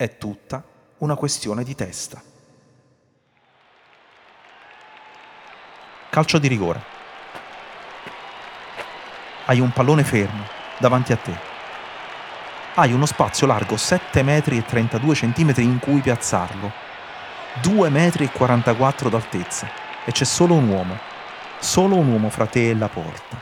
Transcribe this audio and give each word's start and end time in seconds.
È 0.00 0.16
tutta 0.16 0.62
una 0.98 1.16
questione 1.16 1.64
di 1.64 1.74
testa. 1.74 2.22
Calcio 6.08 6.38
di 6.38 6.46
rigore. 6.46 6.80
Hai 9.46 9.58
un 9.58 9.72
pallone 9.72 10.04
fermo 10.04 10.44
davanti 10.78 11.12
a 11.12 11.16
te. 11.16 11.36
Hai 12.74 12.92
uno 12.92 13.06
spazio 13.06 13.48
largo 13.48 13.76
7 13.76 14.22
metri 14.22 14.58
e 14.58 14.64
32 14.64 15.16
centimetri 15.16 15.64
in 15.64 15.80
cui 15.80 16.00
piazzarlo. 16.00 16.70
2 17.60 17.88
metri 17.88 18.26
e 18.26 18.30
44 18.30 19.08
d'altezza. 19.08 19.68
E 20.04 20.12
c'è 20.12 20.24
solo 20.24 20.54
un 20.54 20.68
uomo. 20.68 20.96
Solo 21.58 21.96
un 21.96 22.06
uomo 22.06 22.30
fra 22.30 22.46
te 22.46 22.70
e 22.70 22.76
la 22.76 22.88
porta. 22.88 23.36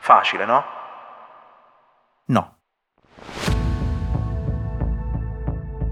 Facile, 0.00 0.44
no? 0.44 0.64
No. 2.24 2.57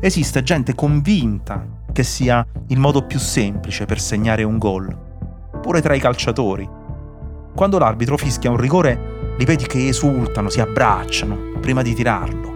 Esiste 0.00 0.42
gente 0.42 0.74
convinta 0.74 1.66
che 1.92 2.02
sia 2.02 2.46
il 2.68 2.78
modo 2.78 3.06
più 3.06 3.18
semplice 3.18 3.86
per 3.86 4.00
segnare 4.00 4.42
un 4.42 4.58
gol, 4.58 4.94
pure 5.62 5.80
tra 5.80 5.94
i 5.94 6.00
calciatori. 6.00 6.68
Quando 7.54 7.78
l'arbitro 7.78 8.18
fischia 8.18 8.50
un 8.50 8.58
rigore, 8.58 9.34
li 9.38 9.44
vedi 9.44 9.66
che 9.66 9.88
esultano, 9.88 10.50
si 10.50 10.60
abbracciano 10.60 11.58
prima 11.60 11.82
di 11.82 11.94
tirarlo. 11.94 12.52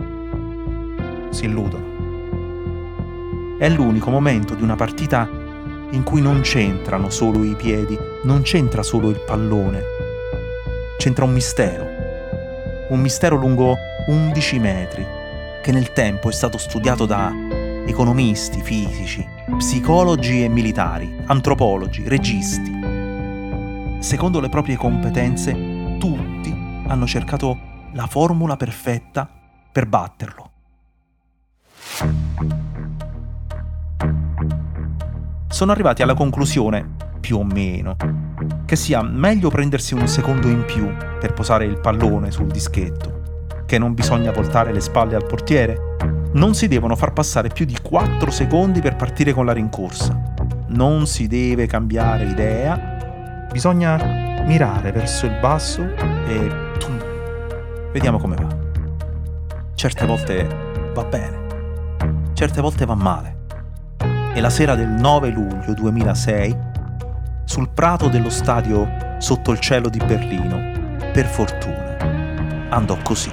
Si 1.30 1.46
illudono. 1.46 1.88
È 3.58 3.68
l'unico 3.68 4.10
momento 4.10 4.54
di 4.54 4.62
una 4.62 4.76
partita 4.76 5.28
in 5.90 6.02
cui 6.02 6.20
non 6.20 6.40
c'entrano 6.42 7.10
solo 7.10 7.42
i 7.42 7.54
piedi, 7.54 7.98
non 8.24 8.42
c'entra 8.42 8.82
solo 8.82 9.08
il 9.08 9.20
pallone. 9.20 9.82
C'entra 10.98 11.24
un 11.24 11.32
mistero. 11.32 11.88
Un 12.90 13.00
mistero 13.00 13.36
lungo 13.36 13.76
11 14.06 14.58
metri 14.58 15.18
che 15.62 15.72
nel 15.72 15.92
tempo 15.92 16.28
è 16.28 16.32
stato 16.32 16.58
studiato 16.58 17.04
da 17.04 17.32
economisti, 17.86 18.62
fisici, 18.62 19.26
psicologi 19.58 20.42
e 20.42 20.48
militari, 20.48 21.22
antropologi, 21.26 22.08
registi. 22.08 22.78
Secondo 23.98 24.40
le 24.40 24.48
proprie 24.48 24.76
competenze, 24.76 25.52
tutti 25.98 26.50
hanno 26.86 27.06
cercato 27.06 27.58
la 27.92 28.06
formula 28.06 28.56
perfetta 28.56 29.28
per 29.70 29.86
batterlo. 29.86 30.50
Sono 35.48 35.72
arrivati 35.72 36.02
alla 36.02 36.14
conclusione, 36.14 36.88
più 37.20 37.36
o 37.36 37.44
meno, 37.44 37.96
che 38.64 38.76
sia 38.76 39.02
meglio 39.02 39.50
prendersi 39.50 39.94
un 39.94 40.08
secondo 40.08 40.48
in 40.48 40.64
più 40.64 40.90
per 41.18 41.34
posare 41.34 41.66
il 41.66 41.78
pallone 41.80 42.30
sul 42.30 42.46
dischetto 42.46 43.19
che 43.70 43.78
non 43.78 43.94
bisogna 43.94 44.32
voltare 44.32 44.72
le 44.72 44.80
spalle 44.80 45.14
al 45.14 45.24
portiere? 45.24 45.94
Non 46.32 46.54
si 46.54 46.66
devono 46.66 46.96
far 46.96 47.12
passare 47.12 47.50
più 47.50 47.64
di 47.64 47.76
4 47.80 48.28
secondi 48.28 48.80
per 48.80 48.96
partire 48.96 49.32
con 49.32 49.46
la 49.46 49.52
rincorsa. 49.52 50.34
Non 50.70 51.06
si 51.06 51.28
deve 51.28 51.66
cambiare 51.66 52.24
idea. 52.24 53.46
Bisogna 53.48 54.42
mirare 54.44 54.90
verso 54.90 55.26
il 55.26 55.38
basso 55.40 55.88
e... 56.26 56.50
Vediamo 57.92 58.18
come 58.18 58.34
va. 58.34 58.48
Certe 59.76 60.04
volte 60.04 60.48
va 60.92 61.04
bene, 61.04 61.38
certe 62.32 62.60
volte 62.60 62.84
va 62.84 62.96
male. 62.96 63.36
E 64.34 64.40
la 64.40 64.50
sera 64.50 64.74
del 64.74 64.88
9 64.88 65.28
luglio 65.28 65.74
2006, 65.74 66.56
sul 67.44 67.68
prato 67.68 68.08
dello 68.08 68.30
stadio 68.30 69.14
sotto 69.18 69.52
il 69.52 69.60
cielo 69.60 69.88
di 69.88 69.98
Berlino, 70.04 70.98
per 71.12 71.26
fortuna, 71.26 71.96
andò 72.70 72.96
così. 73.04 73.30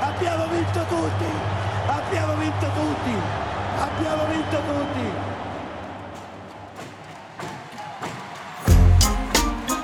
Abbiamo 0.00 0.46
vinto 0.48 0.84
tutti. 0.88 1.24
Abbiamo 1.86 2.34
vinto 2.36 2.66
tutti. 2.74 3.14
Abbiamo 3.78 4.24
vinto 4.26 4.56
tutti. 4.56 5.38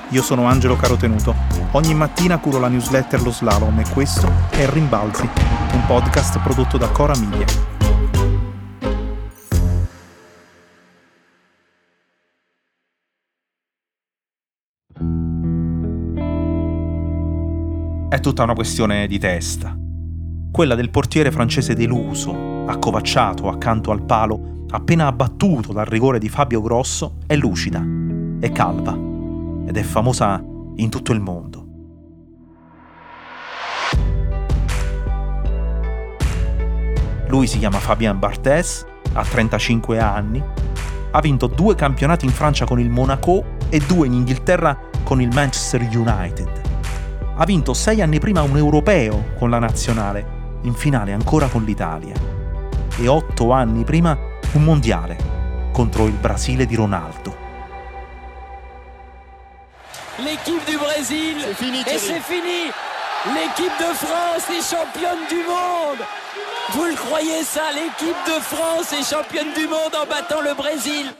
Io 0.09 0.21
sono 0.21 0.45
Angelo 0.45 0.75
Carotenuto. 0.75 1.35
Ogni 1.71 1.93
mattina 1.93 2.37
curo 2.37 2.59
la 2.59 2.69
newsletter 2.69 3.21
Lo 3.21 3.31
Slalom 3.31 3.79
e 3.79 3.89
questo 3.89 4.31
è 4.49 4.65
Rimbalzi, 4.69 5.29
un 5.73 5.85
podcast 5.85 6.39
prodotto 6.39 6.77
da 6.77 6.87
Cora 6.87 7.15
Miglia. 7.17 7.76
È 18.17 18.19
tutta 18.19 18.41
una 18.41 18.55
questione 18.55 19.05
di 19.05 19.19
testa. 19.19 19.77
Quella 20.51 20.73
del 20.73 20.89
portiere 20.89 21.31
francese 21.31 21.75
deluso, 21.75 22.65
accovacciato 22.65 23.47
accanto 23.47 23.91
al 23.91 24.01
palo, 24.01 24.65
appena 24.71 25.05
abbattuto 25.05 25.71
dal 25.71 25.85
rigore 25.85 26.17
di 26.17 26.27
Fabio 26.27 26.59
Grosso, 26.59 27.17
è 27.27 27.35
lucida, 27.35 27.79
è 28.39 28.51
calva 28.51 28.97
ed 29.67 29.77
è 29.77 29.83
famosa 29.83 30.43
in 30.77 30.89
tutto 30.89 31.11
il 31.11 31.19
mondo. 31.19 31.65
Lui 37.27 37.45
si 37.45 37.59
chiama 37.59 37.77
Fabien 37.77 38.17
Barthez, 38.17 38.83
ha 39.13 39.23
35 39.23 39.99
anni, 39.99 40.43
ha 41.11 41.21
vinto 41.21 41.45
due 41.45 41.75
campionati 41.75 42.25
in 42.25 42.31
Francia 42.31 42.65
con 42.65 42.79
il 42.79 42.89
Monaco 42.89 43.57
e 43.69 43.79
due 43.85 44.07
in 44.07 44.13
Inghilterra 44.13 44.75
con 45.03 45.21
il 45.21 45.29
Manchester 45.31 45.81
United 45.81 46.66
ha 47.39 47.45
vinto 47.45 47.73
sei 47.75 48.01
anni 48.01 48.19
prima 48.19 48.41
un 48.41 48.57
europeo 48.57 49.33
con 49.37 49.51
la 49.51 49.59
nazionale, 49.59 50.59
in 50.63 50.73
finale 50.73 51.13
ancora 51.13 51.47
con 51.47 51.63
l'Italia, 51.63 52.15
e 52.99 53.07
otto 53.07 53.51
anni 53.51 53.83
prima 53.83 54.17
un 54.53 54.63
mondiale 54.63 55.17
contro 55.71 56.07
il 56.07 56.13
Brasile 56.13 56.65
di 56.65 56.75
Ronaldo. 56.75 57.45
L'équipe 60.17 60.65
du 60.65 60.77
Brésil 60.77 61.37
c'est 61.39 61.53
fini, 61.53 61.81
et 61.81 61.99
c'est 61.99 62.21
fini. 62.21 62.71
L'équipe 63.35 63.77
de 63.77 63.93
France 63.93 64.49
est 64.49 64.63
championne 64.63 65.27
du 65.29 65.43
monde. 65.45 66.01
Vous 66.71 66.85
le 66.85 66.95
croyez 66.95 67.43
ça 67.43 67.71
L'équipe 67.71 68.17
de 68.25 68.41
France 68.41 68.93
est 68.93 69.07
championne 69.07 69.53
du 69.53 69.67
monde 69.67 69.93
en 69.93 70.07
battant 70.07 70.41
le 70.41 70.55
Brésil. 70.55 71.13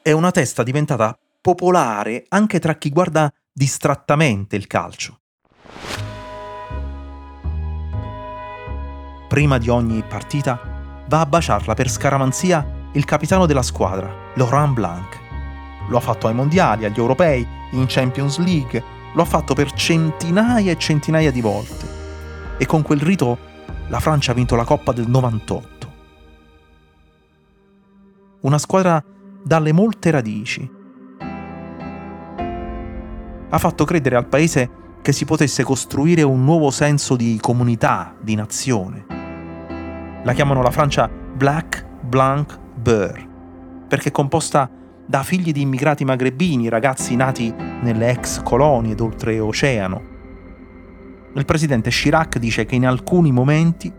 È 0.00 0.12
una 0.12 0.30
testa 0.30 0.62
diventata 0.62 1.14
popolare 1.42 2.24
anche 2.28 2.58
tra 2.58 2.74
chi 2.74 2.88
guarda 2.88 3.30
distrattamente 3.52 4.56
il 4.56 4.66
calcio. 4.66 5.18
Prima 9.28 9.58
di 9.58 9.68
ogni 9.68 10.02
partita 10.02 11.04
va 11.08 11.20
a 11.20 11.26
baciarla 11.26 11.74
per 11.74 11.90
scaramanzia 11.90 12.88
il 12.92 13.04
capitano 13.04 13.46
della 13.46 13.62
squadra, 13.62 14.10
Laurent 14.34 14.72
Blanc. 14.72 15.20
Lo 15.88 15.96
ha 15.96 16.00
fatto 16.00 16.28
ai 16.28 16.34
mondiali, 16.34 16.84
agli 16.84 16.98
europei, 16.98 17.46
in 17.72 17.84
Champions 17.88 18.38
League, 18.38 18.82
lo 19.14 19.22
ha 19.22 19.26
fatto 19.26 19.54
per 19.54 19.72
centinaia 19.72 20.70
e 20.70 20.78
centinaia 20.78 21.30
di 21.30 21.40
volte. 21.40 22.00
E 22.58 22.66
con 22.66 22.82
quel 22.82 23.00
rito 23.00 23.38
la 23.88 24.00
Francia 24.00 24.32
ha 24.32 24.34
vinto 24.34 24.54
la 24.54 24.64
Coppa 24.64 24.92
del 24.92 25.08
98. 25.08 25.92
Una 28.40 28.58
squadra 28.58 29.02
dalle 29.42 29.72
molte 29.72 30.10
radici, 30.10 30.80
ha 33.54 33.58
fatto 33.58 33.84
credere 33.84 34.16
al 34.16 34.26
paese 34.26 34.70
che 35.02 35.12
si 35.12 35.26
potesse 35.26 35.62
costruire 35.62 36.22
un 36.22 36.42
nuovo 36.42 36.70
senso 36.70 37.16
di 37.16 37.38
comunità, 37.40 38.14
di 38.18 38.34
nazione. 38.34 39.04
La 40.24 40.32
chiamano 40.32 40.62
la 40.62 40.70
Francia 40.70 41.08
Black 41.08 41.84
Blanc 42.00 42.58
Beur, 42.74 43.28
perché 43.88 44.08
è 44.08 44.12
composta 44.12 44.70
da 45.04 45.22
figli 45.22 45.52
di 45.52 45.60
immigrati 45.60 46.04
magrebini, 46.04 46.70
ragazzi 46.70 47.14
nati 47.14 47.52
nelle 47.82 48.08
ex 48.10 48.42
colonie 48.42 48.94
d'oltreoceano. 48.94 50.10
Il 51.34 51.44
presidente 51.44 51.90
Chirac 51.90 52.38
dice 52.38 52.64
che 52.64 52.74
in 52.74 52.86
alcuni 52.86 53.32
momenti 53.32 53.92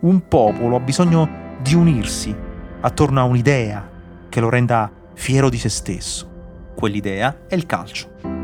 un 0.00 0.28
popolo 0.28 0.76
ha 0.76 0.80
bisogno 0.80 1.28
di 1.60 1.74
unirsi 1.74 2.34
attorno 2.80 3.20
a 3.20 3.24
un'idea 3.24 3.90
che 4.28 4.40
lo 4.40 4.48
renda 4.48 4.90
fiero 5.14 5.48
di 5.48 5.58
se 5.58 5.68
stesso. 5.68 6.28
Quell'idea 6.76 7.46
è 7.48 7.54
il 7.56 7.66
calcio 7.66 8.39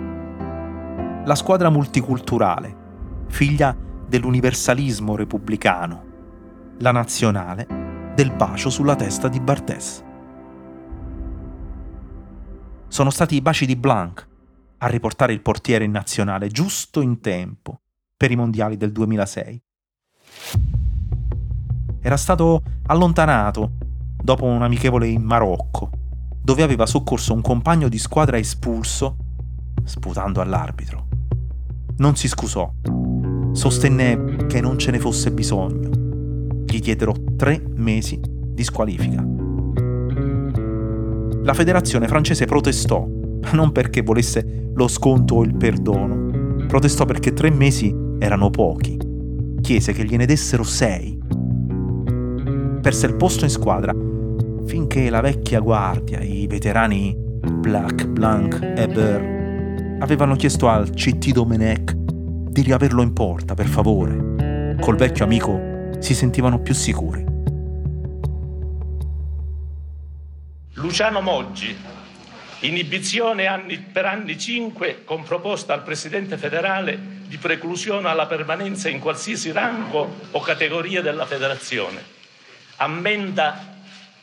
la 1.26 1.34
squadra 1.34 1.70
multiculturale, 1.70 3.24
figlia 3.26 3.76
dell'universalismo 4.06 5.16
repubblicano, 5.16 6.04
la 6.78 6.92
nazionale 6.92 8.12
del 8.14 8.30
bacio 8.30 8.70
sulla 8.70 8.94
testa 8.94 9.26
di 9.26 9.40
Barthes. 9.40 10.04
Sono 12.86 13.10
stati 13.10 13.34
i 13.34 13.40
baci 13.40 13.66
di 13.66 13.74
Blanc 13.74 14.28
a 14.78 14.86
riportare 14.86 15.32
il 15.32 15.42
portiere 15.42 15.84
in 15.84 15.90
nazionale 15.90 16.46
giusto 16.46 17.00
in 17.00 17.20
tempo 17.20 17.80
per 18.16 18.30
i 18.30 18.36
mondiali 18.36 18.76
del 18.76 18.92
2006. 18.92 19.62
Era 22.02 22.16
stato 22.16 22.62
allontanato 22.86 23.72
dopo 24.16 24.44
un 24.44 24.62
amichevole 24.62 25.08
in 25.08 25.24
Marocco, 25.24 25.90
dove 26.40 26.62
aveva 26.62 26.86
soccorso 26.86 27.34
un 27.34 27.40
compagno 27.40 27.88
di 27.88 27.98
squadra 27.98 28.38
espulso, 28.38 29.16
sputando 29.82 30.40
all'arbitro. 30.40 31.05
Non 31.98 32.14
si 32.14 32.28
scusò, 32.28 32.70
sostenne 33.52 34.46
che 34.46 34.60
non 34.60 34.78
ce 34.78 34.90
ne 34.90 34.98
fosse 34.98 35.32
bisogno. 35.32 35.88
Gli 36.66 36.78
diedero 36.78 37.14
tre 37.36 37.62
mesi 37.74 38.20
di 38.22 38.62
squalifica. 38.62 39.24
La 41.42 41.54
federazione 41.54 42.06
francese 42.06 42.44
protestò, 42.44 43.06
non 43.52 43.72
perché 43.72 44.02
volesse 44.02 44.70
lo 44.74 44.88
sconto 44.88 45.36
o 45.36 45.42
il 45.42 45.56
perdono, 45.56 46.66
protestò 46.66 47.06
perché 47.06 47.32
tre 47.32 47.50
mesi 47.50 47.94
erano 48.18 48.50
pochi. 48.50 48.98
Chiese 49.62 49.92
che 49.92 50.04
gliene 50.04 50.26
dessero 50.26 50.64
sei. 50.64 51.18
Perse 52.82 53.06
il 53.06 53.16
posto 53.16 53.44
in 53.44 53.50
squadra 53.50 53.94
finché 54.66 55.08
la 55.08 55.20
vecchia 55.20 55.60
guardia, 55.60 56.20
i 56.20 56.46
veterani 56.46 57.16
Black, 57.16 58.06
Blanc 58.06 58.60
e 58.60 58.86
Burr, 58.88 59.35
avevano 59.98 60.36
chiesto 60.36 60.68
al 60.68 60.90
CT 60.90 61.30
Domenech 61.30 61.92
di 61.94 62.62
riaverlo 62.62 63.02
in 63.02 63.12
porta, 63.12 63.54
per 63.54 63.66
favore. 63.66 64.76
Col 64.80 64.96
vecchio 64.96 65.24
amico 65.24 65.98
si 66.00 66.14
sentivano 66.14 66.60
più 66.60 66.74
sicuri. 66.74 67.24
Luciano 70.74 71.20
Moggi, 71.20 71.74
inibizione 72.60 73.46
anni, 73.46 73.78
per 73.78 74.04
anni 74.04 74.38
5 74.38 75.04
con 75.04 75.22
proposta 75.22 75.72
al 75.72 75.82
Presidente 75.82 76.36
federale 76.36 76.98
di 77.26 77.38
preclusione 77.38 78.08
alla 78.08 78.26
permanenza 78.26 78.88
in 78.88 79.00
qualsiasi 79.00 79.50
rango 79.52 80.14
o 80.30 80.40
categoria 80.40 81.00
della 81.00 81.26
federazione. 81.26 82.02
Ammenda 82.76 83.74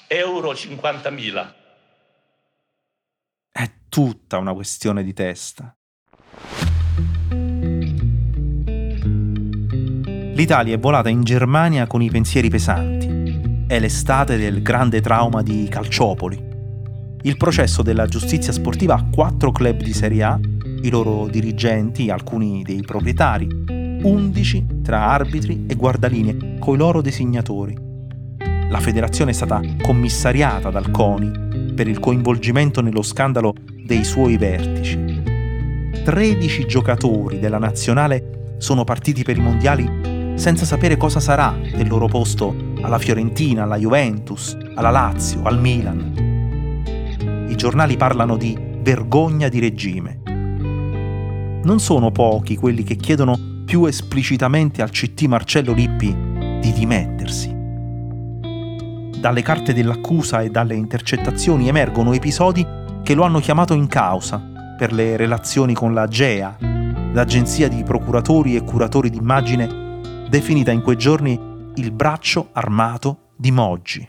euro 0.07 0.53
50.000. 0.53 1.61
Tutta 3.93 4.39
una 4.39 4.53
questione 4.53 5.03
di 5.03 5.13
testa. 5.13 5.71
L'Italia 10.33 10.73
è 10.73 10.79
volata 10.79 11.09
in 11.09 11.23
Germania 11.23 11.85
con 11.85 12.01
i 12.01 12.09
pensieri 12.09 12.49
pesanti. 12.49 13.67
È 13.67 13.79
l'estate 13.79 14.35
del 14.37 14.63
grande 14.63 14.99
trauma 14.99 15.43
di 15.43 15.67
Calciopoli. 15.69 16.43
Il 17.21 17.37
processo 17.37 17.83
della 17.83 18.07
giustizia 18.07 18.51
sportiva 18.51 18.95
ha 18.95 19.05
quattro 19.11 19.51
club 19.51 19.83
di 19.83 19.93
Serie 19.93 20.23
A, 20.23 20.39
i 20.81 20.89
loro 20.89 21.27
dirigenti, 21.27 22.09
alcuni 22.09 22.63
dei 22.63 22.81
proprietari, 22.81 23.47
11 23.47 24.81
tra 24.81 25.05
arbitri 25.05 25.65
e 25.67 25.75
guardalinee, 25.75 26.57
coi 26.57 26.77
loro 26.77 26.99
designatori 26.99 27.92
la 28.73 28.79
federazione 28.79 29.29
è 29.29 29.33
stata 29.35 29.61
commissariata 29.83 30.71
dal 30.71 30.89
CONI 30.89 31.73
per 31.75 31.87
il 31.87 31.99
coinvolgimento 31.99 32.81
nello 32.81 33.03
scandalo 33.03 33.53
dei 33.85 34.03
suoi 34.03 34.35
vertici. 34.35 35.21
13 36.03 36.65
giocatori 36.65 37.37
della 37.37 37.59
nazionale 37.59 38.55
sono 38.57 38.83
partiti 38.83 39.21
per 39.21 39.37
i 39.37 39.41
mondiali 39.41 40.33
senza 40.33 40.65
sapere 40.65 40.97
cosa 40.97 41.19
sarà 41.19 41.55
del 41.61 41.87
loro 41.87 42.07
posto 42.07 42.55
alla 42.81 42.97
Fiorentina, 42.97 43.61
alla 43.61 43.77
Juventus, 43.77 44.57
alla 44.73 44.89
Lazio, 44.89 45.43
al 45.43 45.59
Milan. 45.59 46.81
I 47.47 47.55
giornali 47.55 47.95
parlano 47.95 48.37
di 48.37 48.57
vergogna 48.81 49.49
di 49.49 49.59
regime. 49.59 50.21
Non 51.63 51.79
sono 51.79 52.09
pochi 52.09 52.55
quelli 52.55 52.81
che 52.81 52.95
chiedono 52.95 53.37
più 53.65 53.85
esplicitamente 53.85 54.81
al 54.81 54.89
CT 54.89 55.25
Marcello 55.25 55.73
Lippi 55.73 56.17
di 56.59 56.73
dimettersi 56.73 57.61
dalle 59.23 59.41
carte 59.41 59.73
dell'accusa 59.73 60.41
e 60.41 60.49
dalle 60.49 60.75
intercettazioni 60.75 61.69
emergono 61.69 62.11
episodi 62.11 62.67
che 63.03 63.13
lo 63.13 63.23
hanno 63.23 63.39
chiamato 63.39 63.73
in 63.73 63.87
causa 63.87 64.75
per 64.77 64.91
le 64.91 65.15
relazioni 65.15 65.73
con 65.73 65.93
la 65.93 66.09
GEA, 66.09 66.57
l'agenzia 67.13 67.69
di 67.69 67.83
procuratori 67.83 68.57
e 68.57 68.65
curatori 68.65 69.09
d'immagine 69.09 70.27
definita 70.27 70.71
in 70.71 70.81
quei 70.81 70.97
giorni 70.97 71.39
il 71.75 71.91
braccio 71.91 72.49
armato 72.51 73.29
di 73.37 73.51
Moggi, 73.51 74.05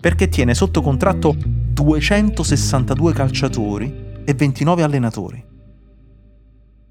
perché 0.00 0.30
tiene 0.30 0.54
sotto 0.54 0.80
contratto 0.80 1.36
262 1.36 3.12
calciatori 3.12 4.22
e 4.24 4.32
29 4.32 4.82
allenatori. 4.82 5.44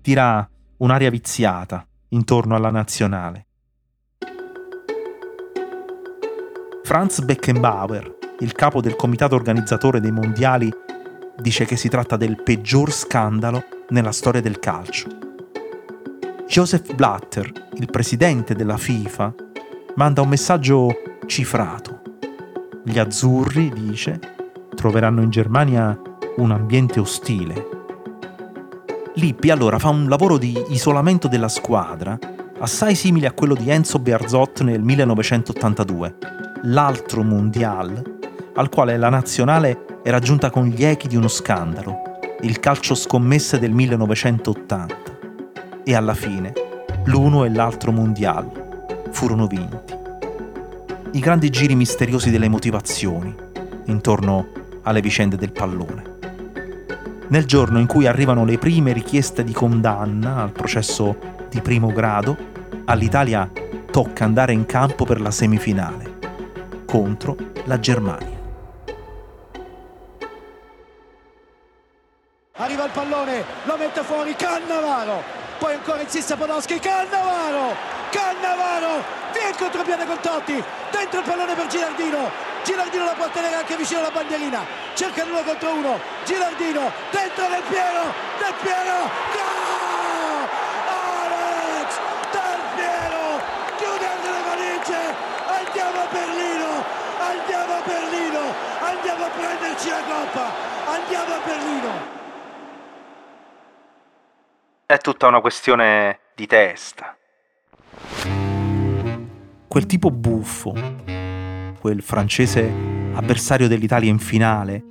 Tira 0.03 0.47
un'aria 0.77 1.09
viziata 1.09 1.83
intorno 2.09 2.55
alla 2.55 2.69
nazionale 2.69 3.46
Franz 6.87 7.19
Beckenbauer, 7.19 8.15
il 8.39 8.53
capo 8.53 8.79
del 8.79 8.95
comitato 8.95 9.35
organizzatore 9.35 9.99
dei 9.99 10.13
mondiali, 10.13 10.71
dice 11.37 11.65
che 11.65 11.75
si 11.75 11.89
tratta 11.89 12.15
del 12.15 12.41
peggior 12.41 12.93
scandalo 12.93 13.61
nella 13.89 14.13
storia 14.13 14.39
del 14.39 14.57
calcio. 14.59 15.09
Joseph 16.47 16.95
Blatter, 16.95 17.51
il 17.73 17.91
presidente 17.91 18.55
della 18.55 18.77
FIFA, 18.77 19.33
manda 19.95 20.21
un 20.21 20.29
messaggio 20.29 20.95
cifrato. 21.25 22.03
Gli 22.85 22.97
azzurri, 22.97 23.69
dice, 23.69 24.17
troveranno 24.73 25.21
in 25.21 25.29
Germania 25.29 25.99
un 26.37 26.51
ambiente 26.51 27.01
ostile. 27.01 27.67
Lippi 29.15 29.49
allora 29.49 29.77
fa 29.77 29.89
un 29.89 30.07
lavoro 30.07 30.37
di 30.37 30.57
isolamento 30.69 31.27
della 31.27 31.49
squadra, 31.49 32.17
assai 32.59 32.95
simile 32.95 33.27
a 33.27 33.33
quello 33.33 33.55
di 33.55 33.69
Enzo 33.69 33.99
Bearzot 33.99 34.61
nel 34.61 34.81
1982 34.81 36.36
l'altro 36.63 37.23
mondial, 37.23 38.01
al 38.55 38.69
quale 38.69 38.97
la 38.97 39.09
nazionale 39.09 39.99
era 40.03 40.19
giunta 40.19 40.49
con 40.49 40.65
gli 40.65 40.83
echi 40.83 41.07
di 41.07 41.15
uno 41.15 41.27
scandalo, 41.27 42.01
il 42.41 42.59
calcio 42.59 42.95
scommesse 42.95 43.59
del 43.59 43.71
1980. 43.71 44.95
E 45.83 45.95
alla 45.95 46.13
fine 46.13 46.53
l'uno 47.05 47.45
e 47.45 47.49
l'altro 47.49 47.91
mondial 47.91 48.49
furono 49.11 49.47
vinti. 49.47 49.95
I 51.11 51.19
grandi 51.19 51.49
giri 51.49 51.75
misteriosi 51.75 52.29
delle 52.29 52.49
motivazioni 52.49 53.33
intorno 53.85 54.47
alle 54.83 55.01
vicende 55.01 55.37
del 55.37 55.51
pallone. 55.51 56.15
Nel 57.29 57.45
giorno 57.45 57.79
in 57.79 57.87
cui 57.87 58.07
arrivano 58.07 58.45
le 58.45 58.57
prime 58.57 58.93
richieste 58.93 59.43
di 59.43 59.53
condanna 59.53 60.41
al 60.41 60.51
processo 60.51 61.17
di 61.49 61.61
primo 61.61 61.91
grado, 61.91 62.37
all'Italia 62.85 63.49
tocca 63.89 64.25
andare 64.25 64.53
in 64.53 64.65
campo 64.65 65.05
per 65.05 65.19
la 65.21 65.31
semifinale 65.31 66.16
contro 66.87 67.35
la 67.65 67.79
Germania. 67.79 68.35
Arriva 72.59 72.85
il 72.85 72.91
pallone, 72.91 73.43
lo 73.65 73.77
mette 73.77 74.01
fuori 74.01 74.33
Cannavaro, 74.35 75.21
poi 75.59 75.75
ancora 75.75 76.01
insiste 76.01 76.35
Podolski, 76.35 76.79
Cannavaro, 76.79 77.75
Cannavaro, 78.09 79.03
via 79.33 79.49
il 79.49 79.55
contropiede 79.55 80.05
con 80.07 80.19
Totti, 80.19 80.63
dentro 80.89 81.19
il 81.19 81.25
pallone 81.25 81.53
per 81.53 81.67
Gilardino, 81.67 82.31
Gilardino 82.63 83.05
la 83.05 83.13
può 83.13 83.29
tenere 83.29 83.55
anche 83.57 83.75
vicino 83.75 83.99
alla 83.99 84.09
bandierina, 84.09 84.65
cerca 84.95 85.23
l'uno 85.25 85.43
contro 85.43 85.73
uno, 85.73 85.99
Gilardino, 86.25 86.91
dentro 87.11 87.47
del 87.47 87.63
Piero, 87.69 88.03
del 88.39 88.53
Piero, 88.63 88.97
gol! 89.35 89.77
Alex 91.77 91.99
Del 92.31 92.61
Piero, 92.75 93.41
chiude 93.77 94.09
le 94.23 94.41
valigie, 94.47 95.15
andiamo 95.45 96.01
a 96.01 96.07
Berlino, 96.11 96.83
andiamo 97.19 97.73
a 97.73 97.76
Berlino, 97.87 98.53
andiamo 98.81 99.23
a 99.23 99.29
prenderci 99.29 99.87
la 99.87 100.01
coppa, 100.03 100.51
andiamo 100.91 101.33
a 101.33 101.39
Berlino. 101.45 102.15
È 104.85 104.97
tutta 104.97 105.27
una 105.27 105.39
questione 105.39 106.19
di 106.35 106.45
testa. 106.47 107.15
Quel 109.67 109.85
tipo 109.85 110.11
buffo, 110.11 110.73
quel 111.79 112.01
francese 112.01 112.71
avversario 113.13 113.69
dell'Italia 113.69 114.09
in 114.09 114.19
finale, 114.19 114.83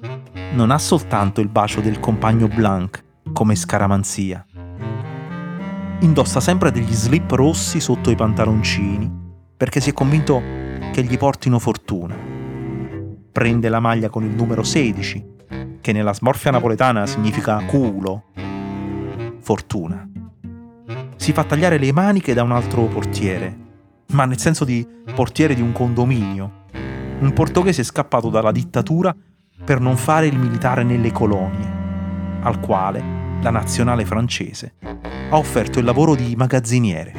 non 0.52 0.70
ha 0.70 0.78
soltanto 0.78 1.42
il 1.42 1.48
bacio 1.48 1.80
del 1.80 2.00
compagno 2.00 2.48
Blanc 2.48 3.04
come 3.32 3.54
scaramanzia. 3.54 4.44
Indossa 6.00 6.40
sempre 6.40 6.70
degli 6.70 6.92
slip 6.92 7.30
rossi 7.32 7.78
sotto 7.78 8.10
i 8.10 8.16
pantaloncini 8.16 9.24
perché 9.56 9.80
si 9.80 9.90
è 9.90 9.92
convinto 9.92 10.40
che 10.92 11.02
gli 11.02 11.16
portino 11.16 11.58
fortuna. 11.58 12.35
Prende 13.36 13.68
la 13.68 13.80
maglia 13.80 14.08
con 14.08 14.24
il 14.24 14.30
numero 14.30 14.62
16, 14.62 15.34
che 15.82 15.92
nella 15.92 16.14
smorfia 16.14 16.50
napoletana 16.52 17.04
significa 17.04 17.62
culo, 17.66 18.28
fortuna. 19.40 20.08
Si 21.16 21.34
fa 21.34 21.44
tagliare 21.44 21.76
le 21.76 21.92
maniche 21.92 22.32
da 22.32 22.42
un 22.42 22.52
altro 22.52 22.86
portiere, 22.86 23.54
ma 24.12 24.24
nel 24.24 24.38
senso 24.38 24.64
di 24.64 24.88
portiere 25.14 25.52
di 25.54 25.60
un 25.60 25.72
condominio. 25.72 26.64
Un 27.18 27.30
portoghese 27.34 27.84
scappato 27.84 28.30
dalla 28.30 28.52
dittatura 28.52 29.14
per 29.62 29.80
non 29.80 29.98
fare 29.98 30.28
il 30.28 30.38
militare 30.38 30.82
nelle 30.82 31.12
colonie, 31.12 32.40
al 32.40 32.58
quale 32.58 33.04
la 33.42 33.50
nazionale 33.50 34.06
francese 34.06 34.76
ha 34.80 35.36
offerto 35.36 35.78
il 35.78 35.84
lavoro 35.84 36.14
di 36.14 36.34
magazziniere. 36.36 37.12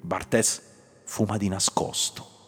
Barthez 0.00 0.62
fuma 1.02 1.36
di 1.36 1.48
nascosto. 1.48 2.39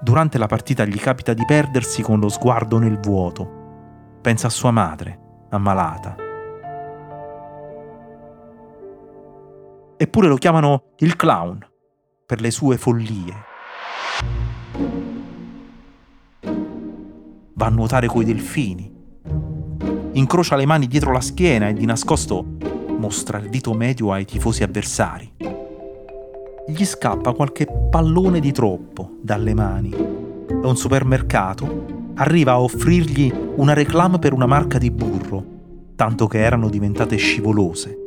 Durante 0.00 0.38
la 0.38 0.46
partita 0.46 0.84
gli 0.84 0.98
capita 0.98 1.34
di 1.34 1.44
perdersi 1.44 2.02
con 2.02 2.20
lo 2.20 2.28
sguardo 2.28 2.78
nel 2.78 3.00
vuoto. 3.00 4.18
Pensa 4.20 4.46
a 4.46 4.50
sua 4.50 4.70
madre, 4.70 5.18
ammalata. 5.50 6.14
Eppure 9.96 10.28
lo 10.28 10.36
chiamano 10.36 10.92
il 10.98 11.16
clown 11.16 11.66
per 12.24 12.40
le 12.40 12.52
sue 12.52 12.76
follie. 12.76 13.34
Va 17.54 17.66
a 17.66 17.70
nuotare 17.70 18.06
coi 18.06 18.24
delfini. 18.24 18.94
Incrocia 20.12 20.54
le 20.54 20.66
mani 20.66 20.86
dietro 20.86 21.10
la 21.10 21.20
schiena 21.20 21.68
e 21.68 21.72
di 21.72 21.84
nascosto 21.84 22.44
mostra 22.98 23.38
il 23.38 23.48
dito 23.48 23.72
medio 23.74 24.12
ai 24.12 24.24
tifosi 24.24 24.62
avversari. 24.62 25.57
Gli 26.68 26.84
scappa 26.84 27.32
qualche 27.32 27.66
pallone 27.66 28.40
di 28.40 28.52
troppo 28.52 29.16
dalle 29.22 29.54
mani. 29.54 29.94
A 29.94 30.66
un 30.66 30.76
supermercato 30.76 32.12
arriva 32.16 32.52
a 32.52 32.60
offrirgli 32.60 33.32
una 33.56 33.72
reclame 33.72 34.18
per 34.18 34.34
una 34.34 34.46
marca 34.46 34.76
di 34.76 34.90
burro, 34.90 35.42
tanto 35.96 36.26
che 36.26 36.38
erano 36.38 36.68
diventate 36.68 37.16
scivolose. 37.16 37.98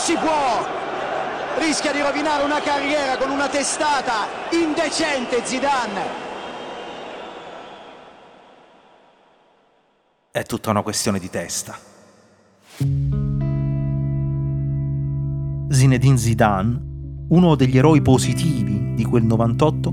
si 0.00 0.14
può! 0.14 0.66
Rischia 1.58 1.92
di 1.92 2.00
rovinare 2.00 2.42
una 2.42 2.60
carriera 2.60 3.18
con 3.18 3.30
una 3.30 3.48
testata 3.48 4.26
indecente 4.50 5.44
Zidane. 5.44 6.29
È 10.32 10.44
tutta 10.44 10.70
una 10.70 10.82
questione 10.82 11.18
di 11.18 11.28
testa. 11.28 11.76
Zinedine 15.68 16.16
Zidane, 16.16 16.80
uno 17.30 17.56
degli 17.56 17.76
eroi 17.76 18.00
positivi 18.00 18.94
di 18.94 19.04
quel 19.04 19.24
98, 19.24 19.92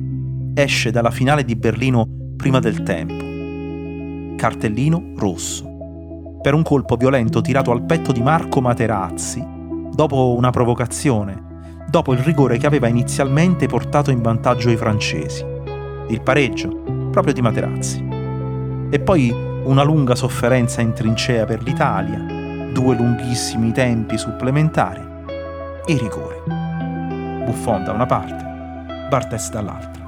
esce 0.53 0.91
dalla 0.91 1.09
finale 1.09 1.43
di 1.43 1.55
Berlino 1.55 2.07
prima 2.35 2.59
del 2.59 2.83
tempo. 2.83 4.35
Cartellino 4.35 5.13
rosso. 5.15 6.37
Per 6.39 6.53
un 6.53 6.61
colpo 6.61 6.97
violento 6.97 7.41
tirato 7.41 7.71
al 7.71 7.81
petto 7.81 8.11
di 8.11 8.21
Marco 8.21 8.61
Materazzi, 8.61 9.43
dopo 9.91 10.35
una 10.35 10.51
provocazione, 10.51 11.81
dopo 11.89 12.13
il 12.13 12.19
rigore 12.19 12.59
che 12.59 12.67
aveva 12.67 12.87
inizialmente 12.87 13.65
portato 13.65 14.11
in 14.11 14.21
vantaggio 14.21 14.69
i 14.69 14.77
francesi, 14.77 15.43
il 16.09 16.21
pareggio 16.21 17.09
proprio 17.09 17.33
di 17.33 17.41
Materazzi. 17.41 18.05
E 18.91 18.99
poi 18.99 19.46
una 19.67 19.83
lunga 19.83 20.15
sofferenza 20.15 20.79
in 20.79 20.93
trincea 20.93 21.43
per 21.43 21.61
l'Italia, 21.61 22.17
due 22.71 22.95
lunghissimi 22.95 23.73
tempi 23.73 24.17
supplementari 24.17 25.01
e 25.85 25.93
i 25.93 25.97
rigori. 25.97 26.37
Buffon 27.43 27.83
da 27.83 27.91
una 27.91 28.05
parte, 28.05 28.45
Bartes 29.09 29.51
dall'altra. 29.51 30.05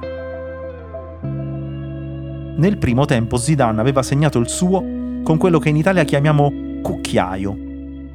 Nel 2.56 2.78
primo 2.78 3.04
tempo 3.04 3.36
Zidane 3.36 3.80
aveva 3.80 4.02
segnato 4.02 4.38
il 4.38 4.48
suo 4.48 4.82
con 5.22 5.36
quello 5.36 5.58
che 5.58 5.68
in 5.68 5.76
Italia 5.76 6.04
chiamiamo 6.04 6.80
cucchiaio. 6.82 7.56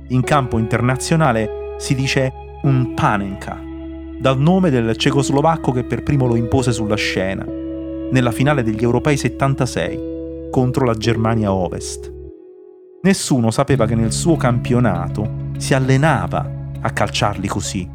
In 0.08 0.22
campo 0.24 0.58
internazionale 0.58 1.76
si 1.78 1.94
dice 1.94 2.32
un 2.64 2.96
panenka, 2.96 3.60
dal 4.18 4.40
nome 4.40 4.72
del 4.72 4.98
cecoslovacco 4.98 5.72
che 5.72 5.84
per 5.84 6.02
primo 6.02 6.26
lo 6.26 6.36
impose 6.36 6.72
sulla 6.72 6.96
scena, 6.96 7.46
nella 7.46 8.32
finale 8.32 8.64
degli 8.64 8.82
Europei 8.82 9.16
76 9.16 10.14
contro 10.50 10.86
la 10.86 10.94
Germania 10.96 11.54
Ovest. 11.54 12.14
Nessuno 13.02 13.52
sapeva 13.52 13.86
che 13.86 13.96
nel 13.96 14.12
suo 14.12 14.36
campionato 14.36 15.44
si 15.58 15.74
allenava 15.74 16.50
a 16.82 16.90
calciarli 16.90 17.48
così. 17.48 17.90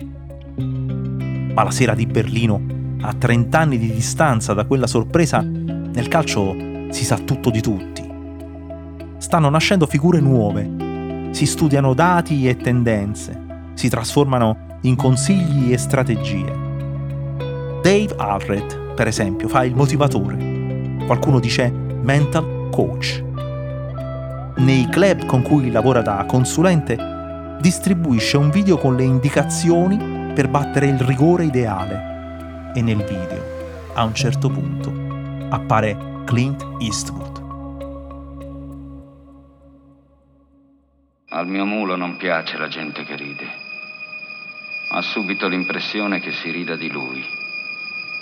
Ma 0.56 1.64
la 1.64 1.70
sera 1.70 1.94
di 1.94 2.06
Berlino, 2.06 2.60
a 3.00 3.12
30 3.12 3.58
anni 3.58 3.78
di 3.78 3.92
distanza 3.92 4.52
da 4.54 4.64
quella 4.64 4.86
sorpresa, 4.86 5.40
nel 5.40 6.08
calcio 6.08 6.54
si 6.90 7.04
sa 7.04 7.16
tutto 7.16 7.50
di 7.50 7.60
tutti. 7.60 8.08
Stanno 9.18 9.48
nascendo 9.48 9.86
figure 9.86 10.20
nuove, 10.20 11.30
si 11.32 11.46
studiano 11.46 11.94
dati 11.94 12.48
e 12.48 12.56
tendenze, 12.56 13.72
si 13.74 13.88
trasformano 13.88 14.78
in 14.82 14.96
consigli 14.96 15.72
e 15.72 15.78
strategie. 15.78 16.68
Dave 17.82 18.14
Allred, 18.16 18.94
per 18.94 19.06
esempio, 19.06 19.48
fa 19.48 19.64
il 19.64 19.74
motivatore. 19.74 20.98
Qualcuno 21.06 21.40
dice 21.40 21.88
mental 22.02 22.68
coach. 22.70 23.22
Nei 24.56 24.88
club 24.88 25.26
con 25.26 25.42
cui 25.42 25.70
lavora 25.70 26.02
da 26.02 26.24
consulente, 26.26 26.96
distribuisce 27.60 28.36
un 28.36 28.50
video 28.50 28.78
con 28.78 28.96
le 28.96 29.04
indicazioni 29.04 30.32
per 30.34 30.48
battere 30.48 30.86
il 30.86 30.98
rigore 30.98 31.44
ideale. 31.44 32.72
E 32.74 32.82
nel 32.82 33.04
video, 33.04 33.42
a 33.94 34.04
un 34.04 34.14
certo 34.14 34.48
punto, 34.48 34.92
appare 35.50 36.22
Clint 36.24 36.66
Eastwood. 36.78 37.38
Al 41.30 41.46
mio 41.46 41.64
mulo 41.64 41.96
non 41.96 42.16
piace 42.16 42.56
la 42.56 42.68
gente 42.68 43.04
che 43.04 43.16
ride. 43.16 43.46
Ha 44.92 45.02
subito 45.02 45.48
l'impressione 45.48 46.20
che 46.20 46.32
si 46.32 46.50
rida 46.50 46.76
di 46.76 46.90
lui. 46.90 47.22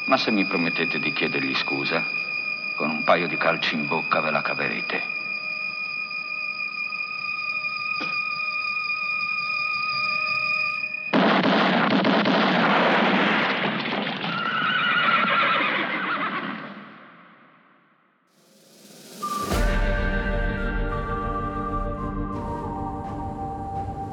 Ma 0.06 0.16
se 0.16 0.30
mi 0.30 0.44
promettete 0.44 0.99
di 0.99 1.12
chiedergli 1.12 1.54
scusa, 1.54 2.02
con 2.78 2.90
un 2.90 3.02
paio 3.02 3.26
di 3.26 3.37
calci 3.37 3.75
in 3.75 3.88
bocca 3.88 4.20
ve 4.20 4.30
la 4.30 4.40
caverete. 4.40 5.16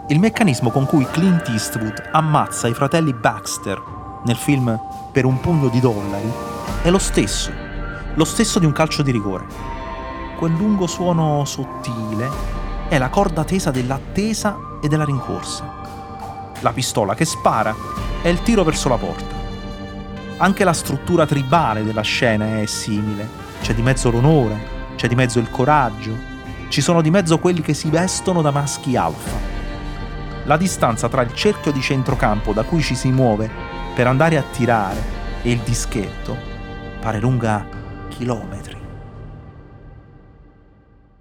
il 0.08 0.20
meccanismo 0.20 0.70
con 0.70 0.86
cui 0.86 1.06
Clint 1.12 1.48
Eastwood 1.50 2.10
ammazza 2.12 2.68
i 2.68 2.74
fratelli 2.74 3.12
Baxter 3.14 3.82
nel 4.24 4.36
film 4.36 4.80
Per 5.12 5.26
un 5.26 5.40
pugno 5.40 5.68
di 5.68 5.80
dollari 5.80 6.32
è 6.84 6.90
lo 6.90 7.00
stesso, 7.00 7.65
lo 8.16 8.26
stesso 8.26 8.60
di 8.60 8.66
un 8.66 8.72
calcio 8.72 9.02
di 9.02 9.12
rigore. 9.12 9.46
Quel 10.38 10.52
lungo 10.54 10.88
suono 10.88 11.46
sottile 11.46 12.30
è 12.88 12.98
la 12.98 13.10
corda 13.10 13.44
tesa 13.44 13.72
dell'attesa 13.72 14.58
e 14.82 14.88
della 14.88 15.06
rincorsa. 15.06 15.74
La 16.60 16.72
pistola 16.72 17.14
che 17.14 17.26
spara 17.26 17.76
è 18.22 18.28
il 18.28 18.42
tiro 18.42 18.64
verso 18.64 18.90
la 18.90 18.98
porta. 18.98 19.44
Anche 20.38 20.64
la 20.64 20.74
struttura 20.74 21.26
tribale 21.26 21.84
della 21.84 22.02
scena 22.02 22.60
è 22.60 22.66
simile. 22.66 23.30
C'è 23.62 23.74
di 23.74 23.82
mezzo 23.82 24.12
l'onore, 24.12 24.94
c'è 24.96 25.08
di 25.08 25.16
mezzo 25.16 25.40
il 25.40 25.50
coraggio, 25.50 26.16
ci 26.70 26.82
sono 26.82 27.02
di 27.02 27.10
mezzo 27.10 27.40
quelli 27.40 27.62
che 27.62 27.74
si 27.74 27.90
vestono 27.90 28.42
da 28.42 28.52
maschi 28.52 28.96
alfa 28.98 29.56
la 30.46 30.58
distanza 30.58 31.10
tra 31.10 31.24
il 31.24 31.34
cerchio 31.34 31.72
di 31.72 31.82
centrocampo 31.82 32.54
da 32.54 32.64
cui 32.64 32.82
ci 32.82 32.96
si 32.96 33.10
muove 33.10 33.50
per 33.96 34.08
andare 34.08 34.38
a 34.38 34.44
tirare 34.44 35.02
e 35.42 35.52
il 35.52 35.60
dischetto 35.60 36.38
pare 37.00 37.20
lunga 37.20 37.85
chilometri. 38.16 38.78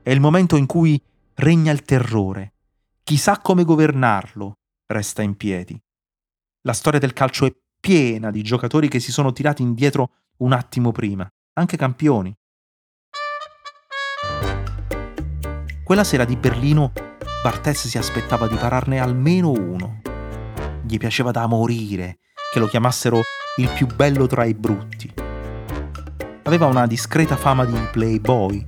È 0.02 0.10
il 0.10 0.20
momento 0.20 0.56
in 0.56 0.66
cui 0.66 1.00
regna 1.34 1.72
il 1.72 1.82
terrore. 1.82 2.54
Chissà 3.02 3.40
come 3.40 3.64
governarlo 3.64 4.58
resta 4.86 5.22
in 5.22 5.36
piedi. 5.36 5.78
La 6.62 6.72
storia 6.72 7.00
del 7.00 7.12
calcio 7.12 7.46
è 7.46 7.54
piena 7.80 8.30
di 8.30 8.42
giocatori 8.42 8.88
che 8.88 9.00
si 9.00 9.10
sono 9.10 9.32
tirati 9.32 9.62
indietro 9.62 10.10
un 10.38 10.52
attimo 10.52 10.92
prima, 10.92 11.28
anche 11.54 11.76
campioni. 11.76 12.32
Quella 15.82 16.04
sera 16.04 16.24
di 16.24 16.36
Berlino 16.36 16.92
Bartes 17.42 17.88
si 17.88 17.98
aspettava 17.98 18.46
di 18.46 18.56
pararne 18.56 19.00
almeno 19.00 19.50
uno. 19.50 20.00
Gli 20.82 20.96
piaceva 20.96 21.30
da 21.30 21.46
morire 21.46 22.20
che 22.52 22.58
lo 22.58 22.66
chiamassero 22.68 23.20
il 23.56 23.68
più 23.70 23.86
bello 23.86 24.26
tra 24.26 24.44
i 24.44 24.54
brutti. 24.54 25.23
Aveva 26.46 26.66
una 26.66 26.86
discreta 26.86 27.36
fama 27.36 27.64
di 27.64 27.74
playboy. 27.90 28.64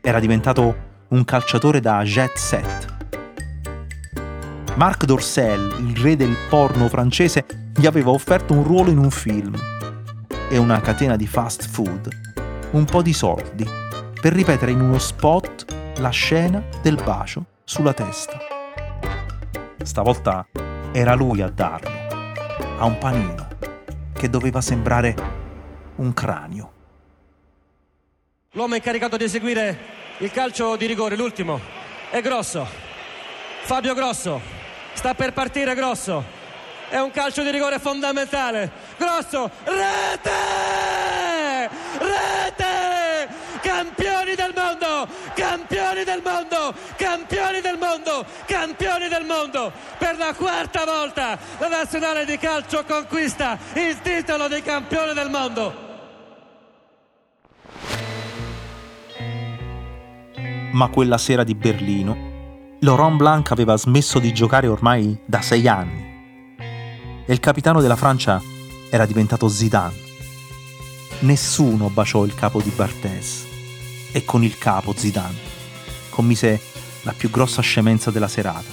Era 0.00 0.18
diventato 0.18 0.90
un 1.08 1.24
calciatore 1.24 1.78
da 1.78 2.02
jet 2.02 2.36
set. 2.36 2.86
Marc 4.74 5.04
Dorcel, 5.04 5.72
il 5.86 5.96
re 5.98 6.16
del 6.16 6.34
porno 6.48 6.88
francese, 6.88 7.46
gli 7.76 7.86
aveva 7.86 8.10
offerto 8.10 8.54
un 8.54 8.64
ruolo 8.64 8.90
in 8.90 8.98
un 8.98 9.10
film 9.10 9.54
e 10.48 10.58
una 10.58 10.80
catena 10.80 11.14
di 11.14 11.28
fast 11.28 11.64
food, 11.68 12.08
un 12.72 12.84
po' 12.84 13.02
di 13.02 13.12
soldi, 13.12 13.68
per 14.20 14.32
ripetere 14.32 14.72
in 14.72 14.80
uno 14.80 14.98
spot 14.98 15.98
la 15.98 16.10
scena 16.10 16.60
del 16.82 17.00
bacio 17.04 17.46
sulla 17.62 17.92
testa. 17.92 18.36
Stavolta 19.80 20.44
era 20.90 21.14
lui 21.14 21.40
a 21.40 21.48
darlo, 21.48 21.90
a 22.78 22.84
un 22.84 22.98
panino 22.98 23.46
che 24.12 24.28
doveva 24.28 24.60
sembrare 24.60 25.14
un 25.96 26.12
cranio. 26.12 26.80
L'uomo 28.54 28.74
incaricato 28.74 29.16
di 29.16 29.24
eseguire 29.24 29.78
il 30.18 30.30
calcio 30.30 30.76
di 30.76 30.84
rigore, 30.84 31.16
l'ultimo, 31.16 31.58
è 32.10 32.20
Grosso. 32.20 32.68
Fabio 33.62 33.94
Grosso. 33.94 34.42
Sta 34.92 35.14
per 35.14 35.32
partire 35.32 35.74
Grosso. 35.74 36.22
È 36.90 36.98
un 36.98 37.10
calcio 37.12 37.42
di 37.42 37.50
rigore 37.50 37.78
fondamentale. 37.78 38.70
Grosso, 38.98 39.50
rete! 39.64 40.30
Rete! 41.96 43.28
Campioni 43.62 44.34
del 44.34 44.52
mondo! 44.54 45.08
Campioni 45.34 46.04
del 46.04 46.20
mondo! 46.22 46.74
Campioni 46.96 47.60
del 47.62 47.78
mondo! 47.78 48.26
Campioni 48.44 49.08
del 49.08 49.24
mondo! 49.24 49.72
Per 49.96 50.18
la 50.18 50.34
quarta 50.34 50.84
volta 50.84 51.38
la 51.56 51.68
nazionale 51.68 52.26
di 52.26 52.36
calcio 52.36 52.84
conquista 52.84 53.58
il 53.72 53.98
titolo 54.02 54.46
di 54.48 54.60
campione 54.60 55.14
del 55.14 55.30
mondo. 55.30 55.91
Ma 60.72 60.88
quella 60.88 61.18
sera 61.18 61.44
di 61.44 61.54
Berlino, 61.54 62.30
Laurent 62.80 63.16
Blanc 63.16 63.50
aveva 63.50 63.76
smesso 63.76 64.18
di 64.18 64.32
giocare 64.32 64.66
ormai 64.66 65.18
da 65.24 65.40
sei 65.40 65.68
anni 65.68 66.10
e 67.24 67.32
il 67.32 67.40
capitano 67.40 67.80
della 67.80 67.96
Francia 67.96 68.42
era 68.90 69.06
diventato 69.06 69.48
Zidane. 69.48 70.10
Nessuno 71.20 71.88
baciò 71.88 72.24
il 72.24 72.34
capo 72.34 72.60
di 72.60 72.70
Barthez 72.70 73.46
e 74.10 74.24
con 74.24 74.42
il 74.42 74.58
capo 74.58 74.92
Zidane 74.96 75.50
commise 76.10 76.60
la 77.02 77.12
più 77.12 77.30
grossa 77.30 77.62
scemenza 77.62 78.10
della 78.10 78.28
serata, 78.28 78.70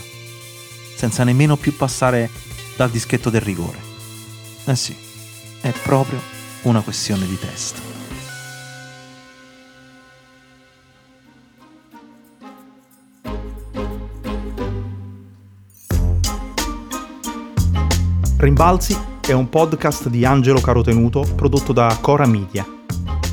senza 0.95 1.23
nemmeno 1.23 1.55
più 1.55 1.75
passare 1.75 2.29
dal 2.75 2.89
dischetto 2.89 3.29
del 3.29 3.41
rigore. 3.41 3.79
Eh 4.65 4.75
sì, 4.75 4.95
è 5.61 5.71
proprio 5.83 6.19
una 6.63 6.81
questione 6.81 7.25
di 7.25 7.39
testa. 7.39 7.98
Rimbalzi 18.39 18.97
è 19.19 19.33
un 19.33 19.49
podcast 19.49 20.07
di 20.07 20.23
Angelo 20.23 20.61
Carotenuto 20.61 21.25
prodotto 21.35 21.73
da 21.73 21.97
Cora 21.99 22.25
Media. 22.25 22.65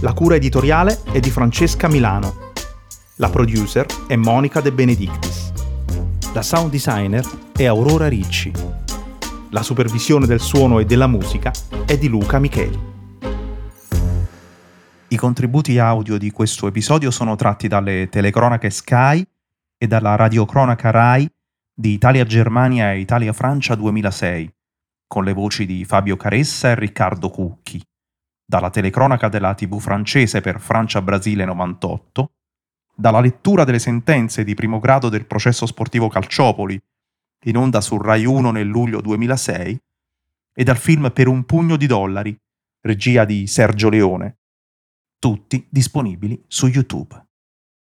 La 0.01 0.13
cura 0.13 0.35
editoriale 0.35 1.01
è 1.13 1.21
di 1.21 1.31
Francesca 1.31 1.87
Milano. 1.87 2.53
La 3.19 3.31
producer 3.31 3.87
è 4.09 4.17
Monica 4.17 4.61
De 4.61 4.73
Benedictis. 4.73 5.53
La 6.35 6.43
sound 6.43 6.73
designer 6.73 7.25
è 7.57 7.67
Aurora 7.67 8.09
Ricci. 8.09 8.51
La 9.51 9.63
supervisione 9.63 10.27
del 10.27 10.41
suono 10.41 10.81
e 10.81 10.85
della 10.85 11.07
musica 11.07 11.53
è 11.87 11.97
di 11.97 12.09
Luca 12.09 12.41
Micheli. 12.41 12.81
I 15.07 15.17
contributi 15.17 15.79
audio 15.79 16.19
di 16.19 16.33
questo 16.33 16.67
episodio 16.67 17.13
sono 17.13 17.37
tratti 17.37 17.69
dalle 17.69 18.09
telecronache 18.09 18.71
Sky 18.71 19.25
e 19.79 19.87
dalla 19.87 20.17
radiocronaca 20.17 20.91
Rai 20.91 21.31
di 21.73 21.93
Italia-Germania 21.93 22.91
e 22.91 22.99
Italia-Francia 22.99 23.77
2006 23.77 24.55
con 25.07 25.25
le 25.25 25.33
voci 25.33 25.67
di 25.67 25.85
Fabio 25.85 26.17
Caressa 26.17 26.71
e 26.71 26.75
Riccardo 26.75 27.31
Cucchi, 27.31 27.83
dalla 28.45 28.71
telecronaca 28.71 29.29
della 29.29 29.55
TV 29.55 29.79
francese 29.79 30.41
per 30.41 30.61
Francia-Brasile 30.61 31.45
98, 31.45 32.33
dalla 32.95 33.21
lettura 33.21 33.65
delle 33.65 33.79
sentenze 33.79 34.45
di 34.45 34.55
primo 34.55 34.79
grado 34.79 35.09
del 35.09 35.27
processo 35.27 35.67
sportivo 35.67 36.09
Calciopoli, 36.09 36.81
in 37.45 37.57
onda 37.57 37.81
su 37.81 37.99
Rai 37.99 38.25
1 38.25 38.51
nel 38.51 38.67
luglio 38.67 39.01
2006, 39.01 39.81
e 40.59 40.65
dal 40.65 40.79
film 40.79 41.11
Per 41.13 41.29
un 41.29 41.45
pugno 41.45 41.77
di 41.77 41.87
dollari, 41.87 42.37
regia 42.81 43.25
di 43.25 43.47
Sergio 43.47 43.89
Leone, 43.89 44.39
tutti 45.19 45.67
disponibili 45.69 46.43
su 46.47 46.67
YouTube. 46.67 47.26